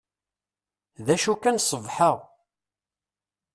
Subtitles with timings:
[1.05, 2.11] D acu kan sbeḥ-a.